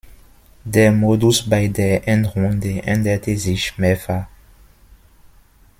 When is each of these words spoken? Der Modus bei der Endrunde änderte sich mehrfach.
Der 0.65 0.91
Modus 0.91 1.47
bei 1.47 1.67
der 1.67 2.07
Endrunde 2.07 2.81
änderte 2.81 3.37
sich 3.37 3.77
mehrfach. 3.77 4.25